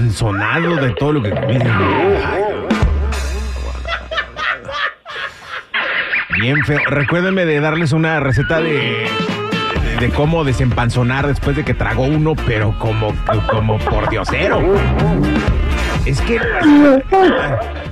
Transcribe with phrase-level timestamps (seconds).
[0.00, 1.30] De todo lo que.
[6.38, 6.80] Bien feo.
[6.86, 9.08] Recuérdenme de darles una receta de,
[9.84, 13.14] de, de cómo desempanzonar después de que tragó uno, pero como,
[13.50, 14.60] como por diosero.
[16.04, 16.38] Es que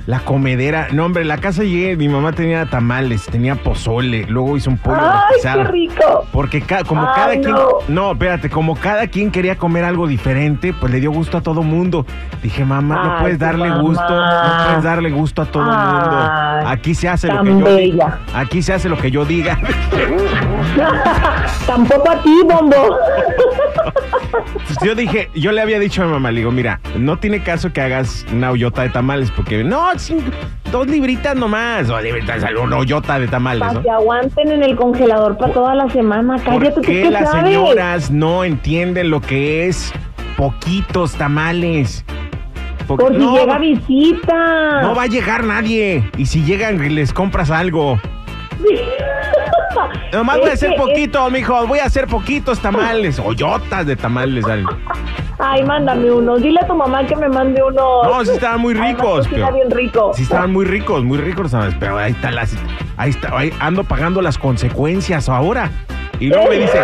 [0.05, 4.69] la comedera, no hombre, la casa llegué, mi mamá tenía tamales, tenía pozole, luego hizo
[4.69, 6.27] un pollo ¡Ay, qué rico!
[6.31, 7.67] Porque ca- como Ay, cada quien, no.
[7.87, 11.63] no, espérate, como cada quien quería comer algo diferente, pues le dio gusto a todo
[11.63, 12.05] mundo.
[12.43, 13.81] Dije, mamá, no puedes darle mamá.
[13.81, 16.69] gusto, no puedes darle gusto a todo el mundo.
[16.69, 18.19] Aquí se hace lo que yo diga.
[18.33, 19.57] Aquí se hace lo que yo diga.
[21.65, 22.97] Tampoco a ti, bombo.
[24.67, 27.41] Pues yo dije, yo le había dicho a mi mamá, le digo, mira, no tiene
[27.41, 29.94] caso que hagas una hoyota de tamales, porque no,
[30.71, 33.81] dos libritas nomás, dos libritas, una hoyota de tamales, Para ¿no?
[33.83, 36.37] que aguanten en el congelador para toda la semana.
[36.43, 37.45] Cállate, ¿Por ¿tú qué las sabes?
[37.53, 39.91] señoras no entienden lo que es
[40.37, 42.03] poquitos tamales?
[42.87, 44.81] Porque- Por si no, llega visita.
[44.81, 46.07] no va a llegar nadie.
[46.17, 47.99] Y si llegan, les compras algo.
[50.13, 51.67] Nomás voy a Es hacer poquitos, mijo.
[51.67, 53.19] Voy a hacer poquitos tamales.
[53.19, 54.45] Hoyotas de tamales.
[54.45, 54.63] dale.
[55.37, 56.37] Ay, mándame uno.
[56.37, 58.03] Dile a tu mamá que me mande uno.
[58.03, 59.27] No, sí estaban muy Además, ricos.
[59.27, 60.11] cocina pero- bien rico.
[60.15, 61.75] Sí estaban muy ricos, muy ricos, ¿sabes?
[61.79, 62.53] Pero ahí está las,
[62.97, 65.69] ahí está, ahí ando pagando las consecuencias ahora.
[66.17, 66.79] Y luego me dice,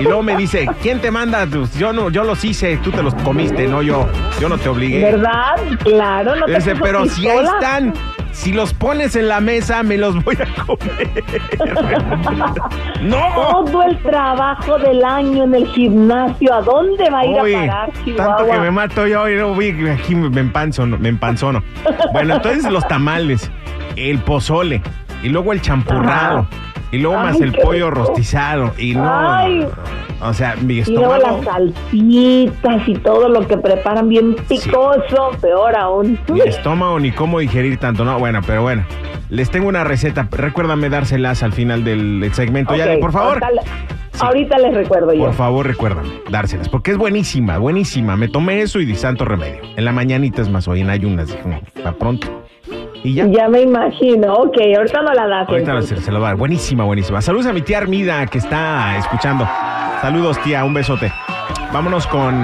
[0.00, 1.46] y luego me dice, ¿quién te manda?
[1.50, 4.06] Pues Yo no, yo los hice, tú te los comiste, no yo,
[4.38, 5.02] yo no te obligué.
[5.04, 5.56] ¿Verdad?
[5.82, 7.94] Claro, no te Dice, pero si ahí están,
[8.38, 11.10] si los pones en la mesa, me los voy a comer.
[13.02, 13.16] no.
[13.64, 17.58] Todo el trabajo del año en el gimnasio, ¿a dónde va a ir Uy, a
[17.66, 21.64] parar, tanto que me mato yo y luego vi que aquí me empanzono, me empanzono.
[22.12, 23.50] Bueno, entonces los tamales,
[23.96, 24.82] el pozole
[25.24, 26.48] y luego el champurrado Ajá.
[26.92, 28.04] y luego más el pollo rico.
[28.04, 29.66] rostizado y no, Ay.
[30.20, 35.30] O sea, mi Y luego estómago las salsitas y todo lo que preparan bien picoso,
[35.40, 36.18] peor aún.
[36.28, 38.84] mi estómago ni cómo digerir tanto, no, bueno, pero bueno.
[39.30, 42.74] Les tengo una receta, recuérdame dárselas al final del segmento.
[42.74, 43.42] Ya, por favor.
[43.44, 45.20] Ahorita, le- ahorita les recuerdo yo.
[45.26, 48.16] Por favor, recuérdame, dárselas, porque es buenísima, buenísima.
[48.16, 49.60] Me tomé eso y di santo remedio.
[49.76, 52.26] En la mañanita es más, hoy en ayunas, dije, para pronto.
[53.04, 53.26] Y ya.
[53.28, 54.32] Ya me imagino.
[54.34, 55.48] Ok, ahorita no la das.
[55.48, 55.98] Ahorita entonces.
[56.00, 56.38] se, se lo va a dar.
[56.38, 57.20] Buenísima, buenísima.
[57.22, 59.46] Saludos a mi tía Armida que está escuchando.
[60.00, 60.64] Saludos, tía.
[60.64, 61.12] Un besote.
[61.72, 62.34] Vámonos con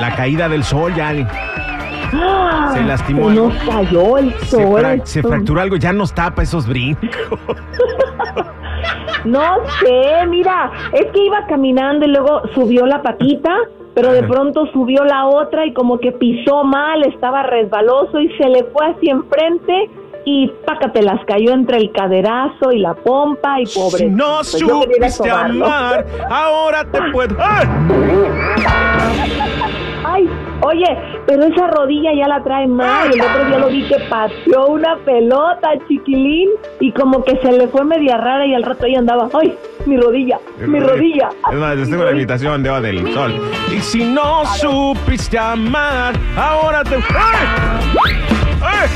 [0.00, 1.12] la caída del sol, ya.
[2.72, 3.48] Se lastimó Se algo.
[3.48, 4.80] nos cayó el Se, sol.
[4.80, 5.76] fra- se fracturó algo.
[5.76, 7.08] Ya nos tapa esos brincos.
[9.24, 9.40] No
[9.80, 13.56] sé, mira, es que iba caminando y luego subió la patita,
[13.94, 18.46] pero de pronto subió la otra y como que pisó mal, estaba resbaloso y se
[18.50, 19.88] le fue hacia enfrente
[20.24, 23.98] y pácatelas, cayó entre el caderazo y la pompa y pobre.
[23.98, 27.36] Si no Pues supiste amar, ahora te puedo.
[27.40, 27.66] ¡Ay!
[30.06, 30.28] Ay,
[30.60, 30.86] oye,
[31.26, 33.12] pero esa rodilla ya la trae mal.
[33.12, 37.66] El otro día lo vi que pateó una pelota, chiquilín, y como que se le
[37.68, 39.28] fue media rara y al rato ahí andaba.
[39.32, 39.56] Ay,
[39.86, 41.30] mi rodilla, mi rodilla.
[41.50, 43.32] Es más, les tengo la invitación de Eva del Sol.
[43.74, 46.96] Y si no supiste amar, ahora te.
[46.96, 48.16] ¡Ay!
[48.62, 48.88] ¡Ay!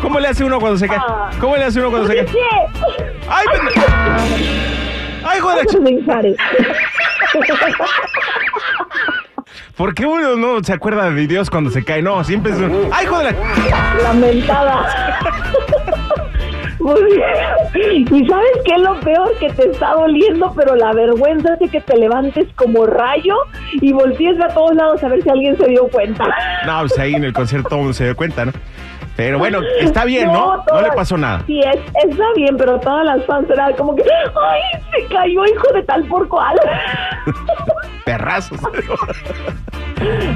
[0.00, 0.98] ¿Cómo le hace uno cuando se cae?
[1.40, 2.26] ¿Cómo le hace uno cuando se cae?
[3.28, 3.86] ¡Ay, pendejo!
[5.24, 5.66] ¡Ay, joder!
[9.76, 12.00] ¿Por qué uno no se acuerda de Dios cuando se cae?
[12.02, 12.88] No, siempre es un...
[12.92, 13.36] ¡Ay, joder!
[14.02, 15.18] Lamentada.
[17.74, 19.36] ¿Y sabes qué es lo peor?
[19.38, 23.34] Que te está doliendo, pero la vergüenza hace que te levantes como rayo
[23.72, 26.24] y voltees a todos lados a ver si alguien se dio cuenta.
[26.66, 28.52] No, pues ahí en el concierto se dio cuenta, ¿no?
[29.16, 30.56] Pero bueno, está bien, ¿no?
[30.56, 31.42] No, todas- le pasó nada.
[31.46, 35.72] Sí, es, está bien, pero todas las fans eran como que, ¡ay, se cayó hijo
[35.74, 36.58] de tal por cual!
[38.04, 38.60] perrazos.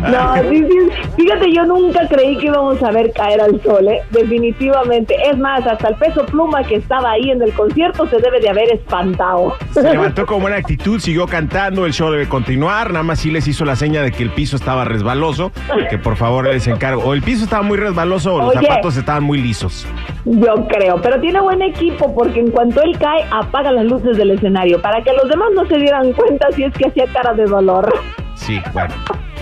[0.01, 0.79] No, sí, sí.
[1.17, 4.01] Fíjate, yo nunca creí que íbamos a ver caer al sol, ¿eh?
[4.11, 5.15] Definitivamente.
[5.31, 8.49] Es más, hasta el peso pluma que estaba ahí en el concierto se debe de
[8.49, 9.55] haber espantado.
[9.73, 13.47] Se levantó con buena actitud, siguió cantando, el show debe continuar, nada más sí les
[13.47, 15.53] hizo la seña de que el piso estaba resbaloso,
[15.91, 17.03] que por favor les encargo.
[17.05, 18.67] O el piso estaba muy resbaloso o los Oye.
[18.71, 19.87] Zapatos estaban muy lisos.
[20.25, 24.31] Yo creo, pero tiene buen equipo porque en cuanto él cae, apaga las luces del
[24.33, 27.45] escenario para que los demás no se dieran cuenta si es que hacía cara de
[27.45, 27.93] dolor.
[28.35, 28.95] Sí, bueno,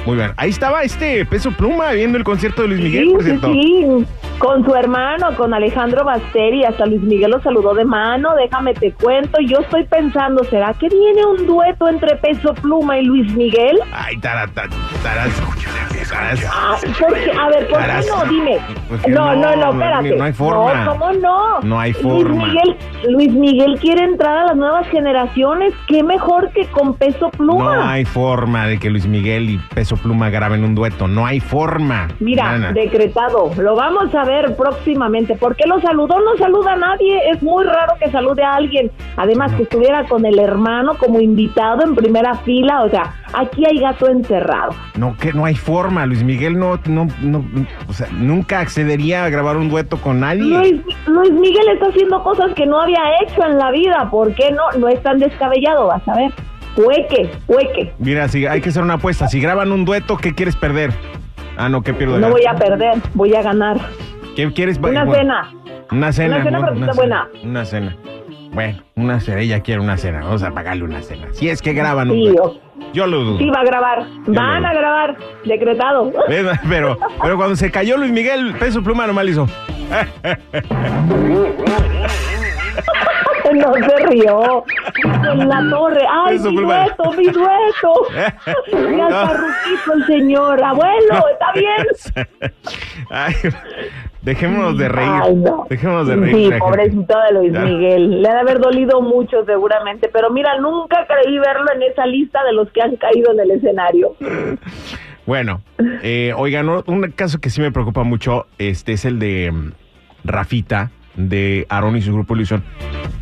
[0.06, 0.32] muy bien.
[0.36, 3.52] Ahí estaba este peso pluma viendo el concierto de Luis Miguel, sí, por sí, cierto.
[3.52, 4.06] sí,
[4.38, 8.92] con su hermano, con Alejandro Basteri, hasta Luis Miguel lo saludó de mano, déjame te
[8.92, 13.78] cuento, yo estoy pensando, ¿será que viene un dueto entre Peso Pluma y Luis Miguel?
[13.92, 14.62] Ay, tarata,
[15.02, 15.28] taras,
[16.08, 16.40] taras.
[16.50, 17.32] Ah, ¿por qué?
[17.32, 18.30] A ver, ¿por qué no?
[18.30, 18.58] Dime.
[18.88, 20.16] Pues No, no, no, espérate.
[20.16, 20.84] no hay forma.
[20.84, 21.60] No, ¿cómo no?
[21.60, 22.46] No hay Luis forma.
[22.46, 22.76] Miguel,
[23.10, 25.74] Luis Miguel quiere entrar a las nuevas generaciones.
[25.86, 27.76] ¿Qué mejor que con Peso Pluma?
[27.76, 31.08] No hay forma de que Luis Miguel y Peso Pluma graben un dueto.
[31.08, 32.08] No hay forma.
[32.20, 32.72] Mira, Nana.
[32.72, 33.50] decretado.
[33.58, 35.34] Lo vamos a ver próximamente.
[35.34, 36.20] ¿Por qué lo saludó?
[36.20, 37.30] No saluda a nadie.
[37.30, 38.90] Es muy raro que salude a alguien.
[39.16, 42.82] Además, que estuviera con el hermano como invitado en primera fila.
[42.82, 44.72] O sea, aquí hay gato encerrado.
[44.96, 46.06] No, que no hay forma.
[46.06, 47.44] Luis Miguel no, no, no,
[47.88, 50.42] o sea, nunca accedería a grabar un dueto con nadie.
[50.42, 54.08] Luis, Luis Miguel está haciendo cosas que no había hecho en la vida.
[54.10, 54.78] ¿Por qué no?
[54.78, 56.32] No es tan descabellado, vas a ver.
[56.76, 57.92] Hueque, hueque.
[57.98, 59.26] Mira, si hay que hacer una apuesta.
[59.26, 60.92] Si graban un dueto, ¿qué quieres perder?
[61.56, 62.18] Ah, no, ¿qué pierdo?
[62.18, 63.78] No voy a perder, voy a ganar.
[64.38, 64.78] ¿Qué quieres?
[64.78, 65.50] Una Bueno, cena.
[65.90, 66.36] Una cena.
[66.36, 67.28] Una cena, bueno, esté cena, buena.
[67.42, 67.96] Una cena.
[68.52, 69.40] Bueno, una cena.
[69.40, 70.20] Ella quiere una cena.
[70.22, 71.26] Vamos a pagarle una cena.
[71.32, 72.56] Si es que graban un Sí, o-
[72.92, 73.38] Yo lo dudo.
[73.38, 74.06] sí va a grabar.
[74.28, 75.16] Van a grabar.
[75.44, 76.12] Decretado.
[76.28, 79.48] Pero, pero cuando se cayó Luis Miguel, peso pluma le hizo.
[83.54, 84.62] No se rió.
[85.04, 86.02] En la torre.
[86.26, 87.92] ¡Ay, Eso, mi dueto, mi dueto!
[88.96, 90.62] Ya está ruquito el señor.
[90.62, 91.86] Abuelo, ¿está bien?
[93.10, 93.34] Ay,
[94.28, 95.10] dejémonos de reír.
[95.22, 95.66] Ay, no.
[95.68, 96.34] Dejémonos de reír.
[96.36, 96.58] Sí, gente.
[96.58, 97.60] pobrecito de Luis Ya.
[97.62, 98.22] Miguel.
[98.22, 100.08] Le ha de haber dolido mucho seguramente.
[100.12, 103.50] Pero mira, nunca creí verlo en esa lista de los que han caído en el
[103.52, 104.14] escenario.
[105.26, 105.60] Bueno,
[106.02, 109.72] eh, oigan, un- caso que sí me preocupa mucho este es el de mm,
[110.24, 112.64] Rafita, de Aaron y su grupo Ilusión.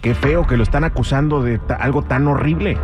[0.02, 2.76] Qué feo que lo están acusando de algo tan horrible.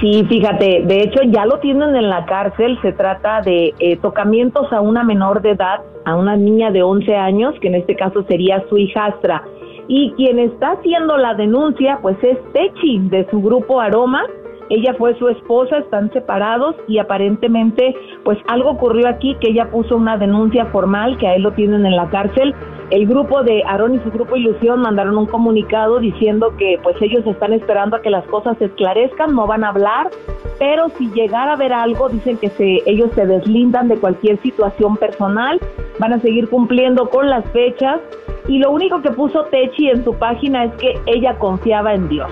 [0.00, 4.72] Sí, fíjate, de hecho ya lo tienen en la cárcel, se trata de eh, tocamientos
[4.72, 8.22] a una menor de edad, a una niña de 11 años, que en este caso
[8.24, 9.42] sería su hijastra.
[9.88, 14.22] Y quien está haciendo la denuncia, pues es Techi, de su grupo Aroma.
[14.68, 19.96] Ella fue su esposa, están separados y aparentemente, pues algo ocurrió aquí que ella puso
[19.96, 22.54] una denuncia formal, que a él lo tienen en la cárcel.
[22.90, 27.26] El grupo de Aarón y su grupo Ilusión mandaron un comunicado diciendo que pues ellos
[27.26, 30.10] están esperando a que las cosas se esclarezcan, no van a hablar,
[30.58, 34.96] pero si llegara a haber algo, dicen que se, ellos se deslindan de cualquier situación
[34.96, 35.60] personal,
[35.98, 38.00] van a seguir cumpliendo con las fechas
[38.48, 42.30] y lo único que puso Techi en su página es que ella confiaba en Dios.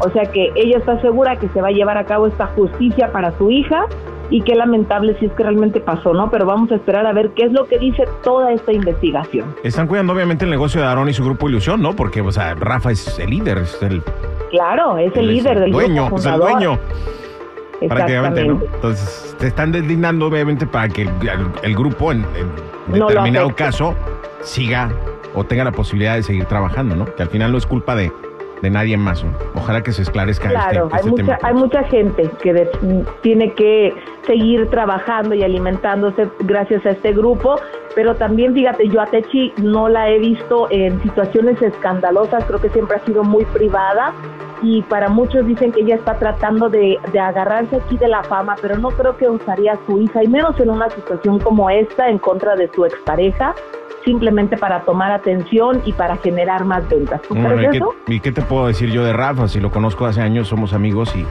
[0.00, 3.12] O sea que ella está segura que se va a llevar a cabo esta justicia
[3.12, 3.86] para su hija
[4.30, 6.30] y qué lamentable si es que realmente pasó, ¿no?
[6.30, 9.54] Pero vamos a esperar a ver qué es lo que dice toda esta investigación.
[9.62, 11.96] Están cuidando obviamente el negocio de Aaron y su grupo Ilusión, ¿no?
[11.96, 14.02] Porque, o sea, Rafa es el líder, es el,
[14.50, 16.52] Claro, es el él es líder del dueño, grupo es el fundador.
[16.52, 16.78] dueño.
[17.88, 18.60] prácticamente, ¿no?
[18.74, 21.10] Entonces, te están deslindando obviamente para que el,
[21.62, 22.24] el grupo en,
[22.88, 23.94] determinado caso
[24.42, 24.90] siga
[25.34, 27.04] o tenga la posibilidad de seguir trabajando, ¿no?
[27.04, 28.12] Que al final no es culpa de,
[28.62, 29.24] de nadie más.
[29.54, 33.52] Ojalá que se esclarezca Claro, este, hay, este mucha, hay mucha gente que de- tiene
[33.54, 33.94] que
[34.26, 37.56] seguir trabajando y alimentándose gracias a este grupo,
[37.94, 42.68] pero también fíjate, yo a Techi no la he visto en situaciones escandalosas, creo que
[42.70, 44.12] siempre ha sido muy privada
[44.60, 48.56] y para muchos dicen que ella está tratando de, de agarrarse aquí de la fama,
[48.60, 52.08] pero no creo que usaría a su hija, y menos en una situación como esta
[52.08, 53.54] en contra de su expareja,
[54.12, 57.20] simplemente para tomar atención y para generar más ventas.
[57.28, 57.94] ¿Tú Bueno, crees ¿y, eso?
[58.06, 59.48] qué, y qué te puedo decir yo de Rafa?
[59.48, 61.26] Si lo conozco hace años, somos amigos y,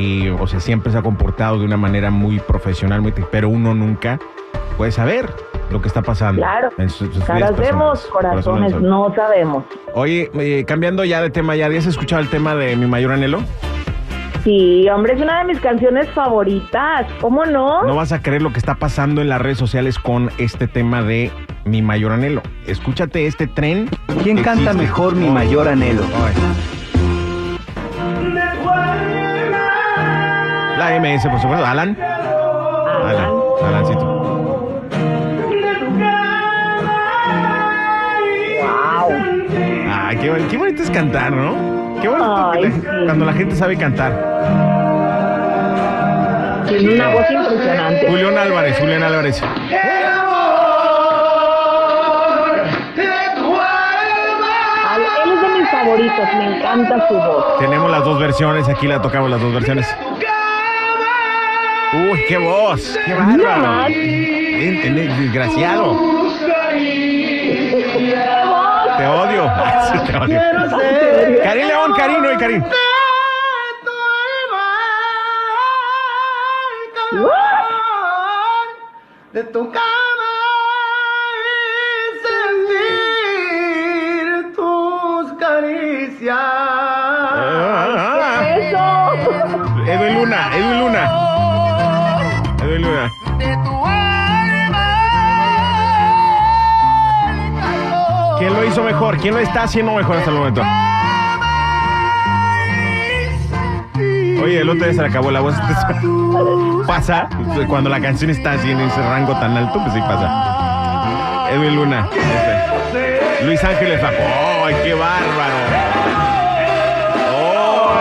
[0.00, 3.74] y, o sea, siempre se ha comportado de una manera muy profesional, muy, pero uno
[3.74, 4.20] nunca
[4.76, 5.28] puede saber
[5.72, 6.40] lo que está pasando.
[6.42, 6.68] Claro.
[6.78, 8.10] en sus- sus vidas Caras vemos, personales.
[8.12, 9.64] corazones Corazones no sabemos.
[9.94, 13.40] Oye, eh, cambiando ya de tema, ¿ya habías escuchado el tema de mi mayor anhelo?
[14.44, 17.06] Sí, hombre, es una de mis canciones favoritas.
[17.20, 17.82] ¿Cómo no?
[17.84, 21.00] No vas a creer lo que está pasando en las redes sociales con este tema
[21.02, 21.30] de
[21.64, 22.42] mi mayor anhelo.
[22.66, 23.88] Escúchate este tren.
[24.22, 24.74] ¿Quién canta existe.
[24.82, 26.02] mejor mi Ay, mayor anhelo?
[30.78, 31.64] La MS, por supuesto.
[31.64, 31.96] Alan.
[32.00, 33.30] Alan.
[33.64, 34.04] Alancito.
[38.60, 39.12] Wow.
[39.92, 41.54] Ay, qué, bon- qué bonito es cantar, ¿no?
[42.00, 42.82] Qué bonito que Ay, la- sí.
[43.04, 44.12] cuando la gente sabe cantar.
[46.68, 48.06] Tiene una voz impresionante.
[48.08, 49.42] Julián Álvarez, Julián Álvarez.
[56.36, 57.58] Me encanta su voz.
[57.58, 59.86] Tenemos las dos versiones, aquí la tocamos las dos versiones.
[62.10, 63.88] Uy, qué voz, qué bárbaro.
[65.18, 65.96] Desgraciado.
[68.98, 69.50] Te odio.
[69.92, 70.40] Sí, te odio.
[71.42, 72.64] Karim León, Karim, no y Karim.
[79.32, 79.70] de tu
[86.22, 86.36] caricias.
[87.34, 88.78] Ah, ¡Eso!
[88.78, 89.84] ah.
[89.86, 91.10] Edwin Luna, Edwin Luna.
[92.62, 93.12] Edwin Luna.
[98.38, 99.18] ¿Quién lo hizo mejor?
[99.18, 100.62] ¿Quién lo está haciendo mejor hasta el momento?
[104.42, 105.54] Oye, el otro día se le acabó la voz.
[106.86, 107.28] Pasa
[107.68, 111.48] cuando la canción está así en ese rango tan alto, pues sí pasa.
[111.52, 112.08] Edwin Luna.
[112.12, 112.71] ese.
[113.44, 114.22] Luis Ángeles Flaco.
[114.64, 115.54] ¡Ay, qué bárbaro!
[117.28, 117.92] ¡Ay!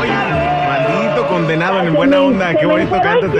[0.00, 0.12] Oye,
[0.68, 2.54] maldito condenado en buena onda.
[2.54, 3.30] Qué bonito cuero.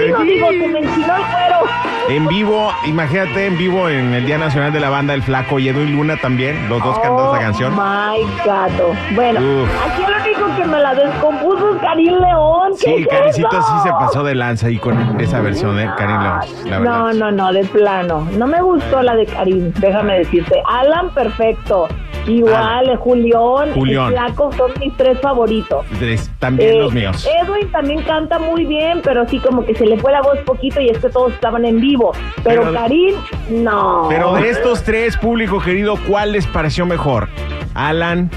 [2.07, 5.69] En vivo, imagínate en vivo en el Día Nacional de la Banda El Flaco y
[5.69, 7.73] Edwin Luna también, los dos cantando esa canción.
[7.73, 8.93] Oh my gato.
[9.15, 9.69] Bueno, Uf.
[9.83, 10.13] aquí el
[10.43, 12.71] único que me la descompuso es Karim León.
[12.79, 13.49] ¿Qué Sí, es eso?
[13.51, 15.89] sí se pasó de lanza ahí con esa versión, ¿eh?
[15.97, 16.79] Karim León, la.
[16.79, 18.27] No, no, no, de plano.
[18.37, 20.61] No me gustó la de Karim, déjame decirte.
[20.67, 21.87] Alan, perfecto.
[22.27, 24.07] Igual, Julián, Julián.
[24.07, 25.85] y Flaco son mis tres favoritos.
[25.99, 27.29] Tres, También Eh, los míos.
[27.43, 30.81] Edwin también canta muy bien, pero sí como que se le fue la voz poquito
[30.81, 32.13] y es que todos estaban en vivo.
[32.43, 33.15] Pero, Pero- Karim,
[33.51, 34.07] no.
[34.09, 37.29] Pero de estos tres, público querido, ¿cuál les pareció mejor?
[37.75, 38.31] ¿Alan,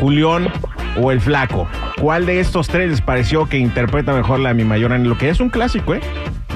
[0.00, 0.50] Julián
[0.96, 1.68] o el Flaco?
[2.00, 5.10] ¿Cuál de estos tres les pareció que interpreta mejor la de Mi Mayor Anhelo?
[5.10, 6.00] Lo que es un clásico, ¿eh?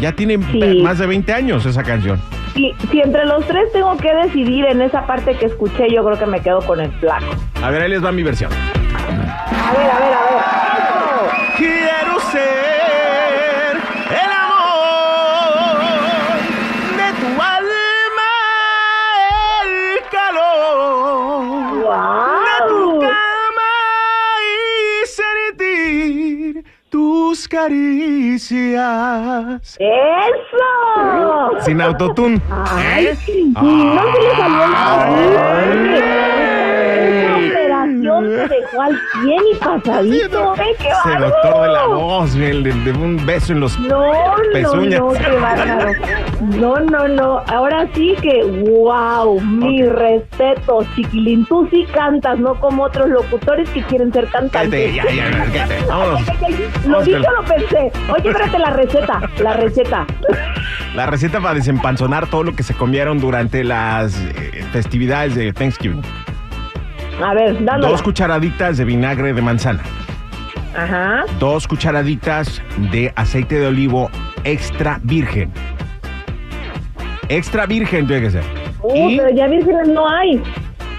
[0.01, 0.81] Ya tiene Sí.
[0.83, 2.21] más de 20 años esa canción.
[2.55, 6.19] Si, si entre los tres tengo que decidir en esa parte que escuché, yo creo
[6.19, 7.25] que me quedo con el Flaco.
[7.63, 8.51] A ver, ahí les va mi versión.
[8.53, 10.32] A ver, a ver, a ver.
[27.53, 28.81] Caricias.
[29.79, 31.61] ¡Eso!
[31.61, 32.41] Sin autotune.
[32.51, 33.09] ¡Ay!
[33.09, 33.17] ¿Eh?
[33.55, 34.65] No se le salió
[35.61, 36.42] el
[38.09, 40.77] operación te dejó al 100 y pasadito, ¿eh?
[40.79, 44.11] ¡Qué Ese doctor de la voz, el de, de un beso en los No,
[44.53, 45.01] pezuñas.
[45.01, 45.93] no, qué bárbaro.
[46.41, 47.43] No, no, no.
[47.49, 51.47] Ahora sí que, wow, mi respeto, chiquilín.
[51.47, 54.95] Tú sí cantas, no como otros locutores que quieren ser Cállate, cantantes.
[54.95, 55.85] ya, ya, ya, cállate.
[55.89, 56.21] Vámonos.
[56.87, 57.93] Lo dije lo pensé.
[58.13, 60.07] Oye, espérate, la receta, la receta.
[60.95, 66.03] La receta para desempanzonar todo lo que se comieron durante las eh, festividades de Thanksgiving.
[67.21, 67.89] A ver, dándola.
[67.89, 69.81] Dos cucharaditas de vinagre de manzana.
[70.77, 71.25] Ajá.
[71.39, 74.11] Dos cucharaditas de aceite de olivo
[74.45, 75.51] extra virgen.
[77.29, 78.45] Extra virgen tiene que ser.
[78.83, 80.43] Uh, Y- pero ya vírgenes no hay.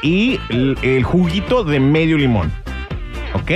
[0.01, 2.51] Y el, el juguito de medio limón.
[3.33, 3.51] ¿Ok?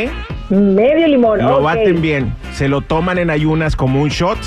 [0.50, 1.40] Medio limón.
[1.40, 2.34] Lo baten bien.
[2.54, 4.38] Se lo toman en ayunas como un shot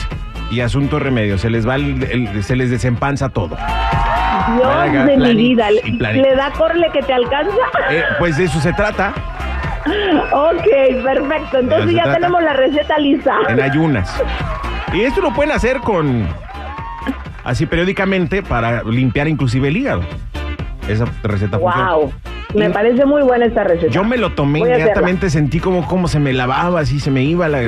[0.50, 1.38] y asunto remedio.
[1.38, 3.56] Se les va el- el- se les desempanza todo.
[4.56, 5.68] Dios de mi vida.
[5.70, 7.56] ¿Le, da corle que te alcanza?
[7.90, 9.12] Eh, pues de eso se trata.
[10.32, 11.58] ok, perfecto.
[11.58, 12.14] Entonces ya trata.
[12.20, 13.34] tenemos la receta lista.
[13.48, 14.22] en ayunas.
[14.92, 16.26] Y esto lo pueden hacer con
[17.44, 20.02] así periódicamente para limpiar inclusive el hígado.
[20.88, 21.92] Esa receta funciona.
[21.94, 22.12] Wow.
[22.54, 23.92] Me Y- parece muy buena esta receta.
[23.92, 27.22] Yo me lo tomé Voy inmediatamente, sentí como, como se me lavaba, así se me
[27.22, 27.60] iba la.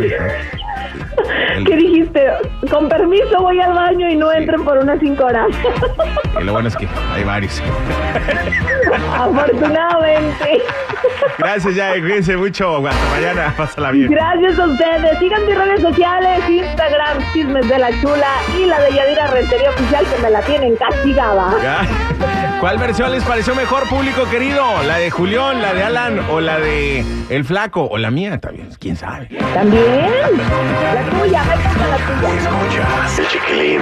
[1.57, 2.27] El- ¿Qué dijiste?
[2.71, 5.49] Con permiso voy al baño y no entren por unas cinco horas.
[6.41, 7.63] y lo bueno es que hay varios.
[9.15, 10.63] Afortunadamente.
[11.39, 12.87] Gracias, ya, cuídense mucho.
[12.87, 14.11] Hasta mañana, pásala bien.
[14.11, 15.19] Gracias a ustedes.
[15.19, 20.05] Sigan mis redes sociales, Instagram, Chismes de la Chula y la de Yadira Rentería Oficial
[20.07, 21.55] que me la tienen castigada.
[21.63, 22.42] Ya.
[22.63, 24.85] ¿Cuál versión les pareció mejor, público querido?
[24.85, 28.39] ¿La de Julián, la de Alan o la de El Flaco o la mía?
[28.39, 29.27] También, quién sabe.
[29.53, 29.83] También.
[29.83, 32.37] La tuya, la tuya.
[32.39, 33.81] Escuchas el chiquilín.